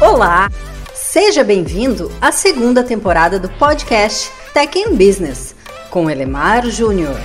[0.00, 0.50] Olá!
[0.92, 5.54] Seja bem-vindo à segunda temporada do podcast Tech in Business
[5.90, 7.16] com Elemar Júnior.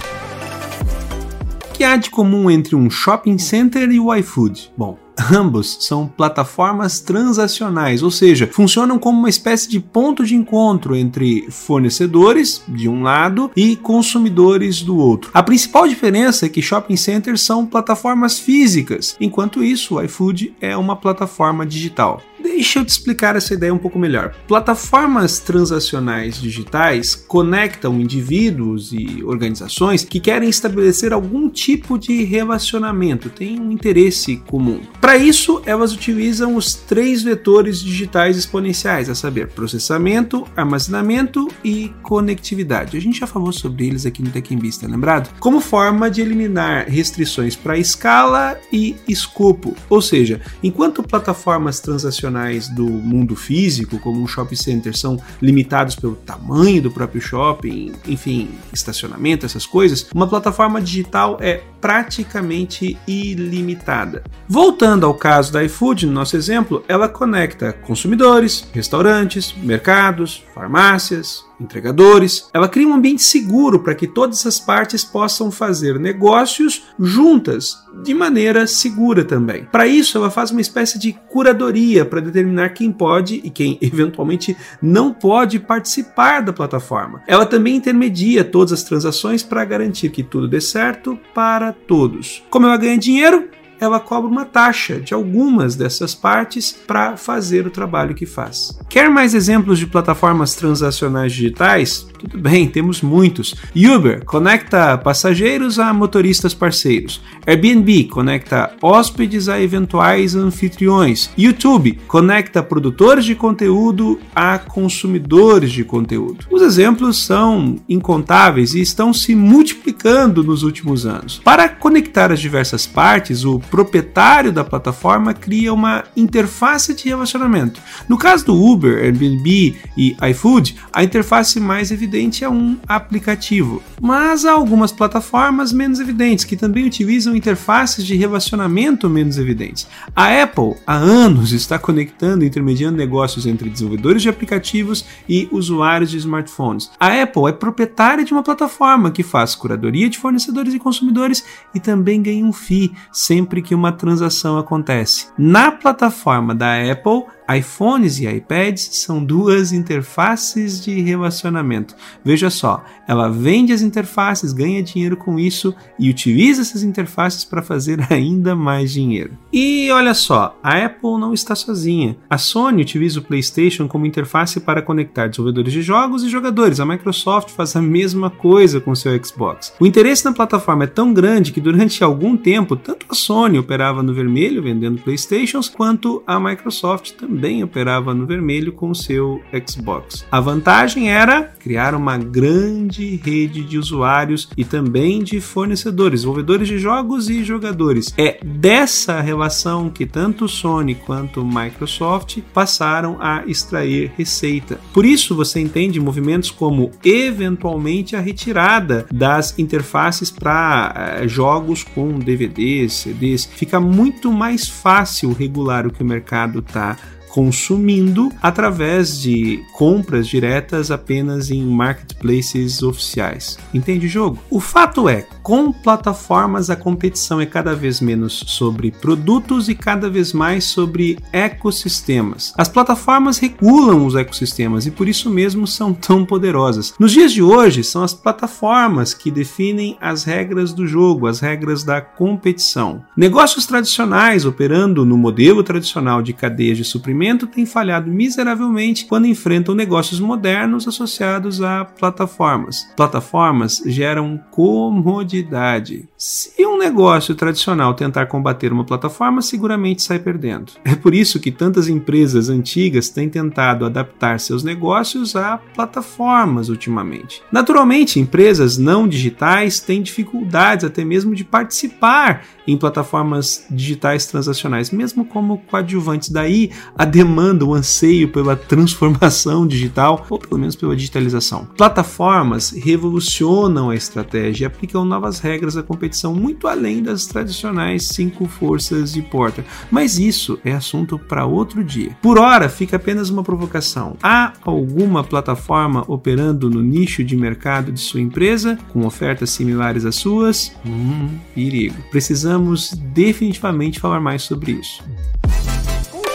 [1.70, 4.72] O que há de comum entre um shopping center e o iFood?
[4.78, 4.98] Bom,
[5.32, 11.50] Ambos são plataformas transacionais, ou seja, funcionam como uma espécie de ponto de encontro entre
[11.50, 15.32] fornecedores de um lado e consumidores do outro.
[15.34, 20.76] A principal diferença é que shopping centers são plataformas físicas, enquanto isso o iFood é
[20.78, 22.22] uma plataforma digital.
[22.60, 24.36] Deixa eu te explicar essa ideia um pouco melhor.
[24.46, 33.62] Plataformas transacionais digitais conectam indivíduos e organizações que querem estabelecer algum tipo de relacionamento, têm
[33.62, 34.82] um interesse comum.
[35.00, 42.98] Para isso, elas utilizam os três vetores digitais exponenciais, a saber, processamento, armazenamento e conectividade.
[42.98, 45.34] A gente já falou sobre eles aqui no Tech Vista, lembrado?
[45.40, 49.78] Como forma de eliminar restrições para escala e escopo.
[49.90, 56.16] Ou seja, enquanto plataformas transacionais do mundo físico, como um shopping center, são limitados pelo
[56.16, 64.24] tamanho do próprio shopping, enfim, estacionamento, essas coisas, uma plataforma digital é praticamente ilimitada.
[64.48, 72.50] Voltando ao caso da iFood, no nosso exemplo, ela conecta consumidores, restaurantes, mercados, farmácias, entregadores.
[72.54, 78.14] Ela cria um ambiente seguro para que todas as partes possam fazer negócios juntas, de
[78.14, 79.66] maneira segura também.
[79.66, 84.56] Para isso, ela faz uma espécie de curadoria para determinar quem pode e quem eventualmente
[84.82, 87.22] não pode participar da plataforma.
[87.28, 92.44] Ela também intermedia todas as transações para garantir que tudo dê certo para todos.
[92.50, 93.50] Como ela ganha dinheiro?
[93.80, 98.78] Ela cobra uma taxa de algumas dessas partes para fazer o trabalho que faz.
[98.90, 102.08] Quer mais exemplos de plataformas transacionais digitais?
[102.20, 103.56] Tudo bem, temos muitos.
[103.74, 107.22] Uber conecta passageiros a motoristas parceiros.
[107.48, 111.30] Airbnb conecta hóspedes a eventuais anfitriões.
[111.38, 116.46] YouTube conecta produtores de conteúdo a consumidores de conteúdo.
[116.52, 121.40] Os exemplos são incontáveis e estão se multiplicando nos últimos anos.
[121.42, 127.80] Para conectar as diversas partes, o proprietário da plataforma cria uma interface de relacionamento.
[128.10, 132.09] No caso do Uber, Airbnb e iFood, a interface mais evidente
[132.44, 139.10] é um aplicativo, mas há algumas plataformas menos evidentes que também utilizam interfaces de relacionamento
[139.10, 139.88] menos evidentes.
[140.16, 146.12] A Apple há anos está conectando e intermediando negócios entre desenvolvedores de aplicativos e usuários
[146.12, 146.90] de smartphones.
[147.00, 151.44] A Apple é proprietária de uma plataforma que faz curadoria de fornecedores e consumidores
[151.74, 155.28] e também ganha um FII sempre que uma transação acontece.
[155.38, 157.24] Na plataforma da Apple,
[157.58, 161.96] iPhones e iPads são duas interfaces de relacionamento.
[162.24, 167.64] Veja só, ela vende as interfaces, ganha dinheiro com isso e utiliza essas interfaces para
[167.64, 169.32] fazer ainda mais dinheiro.
[169.52, 172.18] E olha só, a Apple não está sozinha.
[172.30, 176.80] A Sony utiliza o PlayStation como interface para conectar desenvolvedores de jogos e jogadores.
[176.80, 179.74] A Microsoft faz a mesma coisa com seu Xbox.
[179.80, 184.04] O interesse na plataforma é tão grande que durante algum tempo, tanto a Sony operava
[184.04, 189.42] no vermelho vendendo PlayStations, quanto a Microsoft também também operava no vermelho com o seu
[189.66, 190.26] Xbox.
[190.30, 196.78] A vantagem era criar uma grande rede de usuários e também de fornecedores, desenvolvedores de
[196.78, 198.14] jogos e jogadores.
[198.18, 204.78] É dessa relação que tanto Sony quanto Microsoft passaram a extrair receita.
[204.94, 212.20] Por isso você entende movimentos como eventualmente a retirada das interfaces para eh, jogos com
[212.20, 213.46] DVDs, CDs.
[213.46, 216.98] Fica muito mais fácil regular o que o mercado está
[217.30, 223.58] consumindo através de compras diretas apenas em marketplaces oficiais.
[223.74, 224.40] Entende o jogo?
[224.50, 230.10] O fato é, com plataformas a competição é cada vez menos sobre produtos e cada
[230.10, 232.54] vez mais sobre ecossistemas.
[232.58, 236.94] As plataformas regulam os ecossistemas e por isso mesmo são tão poderosas.
[237.00, 241.84] Nos dias de hoje, são as plataformas que definem as regras do jogo, as regras
[241.84, 243.04] da competição.
[243.16, 249.28] Negócios tradicionais operando no modelo tradicional de cadeias de suprimento segmento tem falhado miseravelmente quando
[249.28, 252.88] enfrentam negócios modernos associados a plataformas.
[252.96, 256.08] Plataformas geram comodidade.
[256.18, 260.72] Se um negócio tradicional tentar combater uma plataforma, seguramente sai perdendo.
[260.86, 267.42] É por isso que tantas empresas antigas têm tentado adaptar seus negócios a plataformas ultimamente.
[267.52, 275.26] Naturalmente, empresas não digitais têm dificuldades até mesmo de participar em plataformas digitais transacionais, mesmo
[275.26, 276.30] como coadjuvantes.
[276.30, 281.68] Daí a demanda, o anseio pela transformação digital, ou pelo menos pela digitalização.
[281.78, 288.46] Plataformas revolucionam a estratégia e aplicam novas regras à competição muito além das tradicionais cinco
[288.46, 289.64] forças de porta.
[289.92, 292.16] Mas isso é assunto para outro dia.
[292.22, 294.16] Por hora, fica apenas uma provocação.
[294.22, 300.16] Há alguma plataforma operando no nicho de mercado de sua empresa, com ofertas similares às
[300.16, 300.72] suas?
[300.86, 301.96] Hum, perigo.
[302.12, 305.04] Precisamos definitivamente falar mais sobre isso.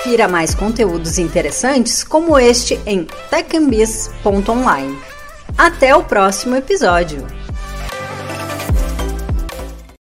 [0.04, 4.98] Confira mais conteúdos interessantes como este em techandbiz.online.
[5.56, 7.26] Até o próximo episódio!